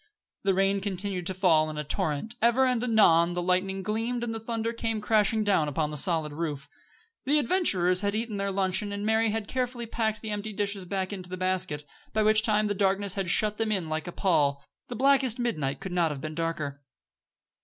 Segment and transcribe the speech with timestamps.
[0.41, 4.33] The rain continued to fall in a torrent, ever and anon the lightning gleamed and
[4.33, 6.67] the thunder came crashing down upon the solid roof.
[7.25, 11.13] The adventurers had eaten their luncheon and Mary had carefully packed the empty dishes back
[11.13, 14.65] into the basket, by which time the darkness had shut them in like a pall.
[14.87, 16.81] The blackest midnight could not have been darker.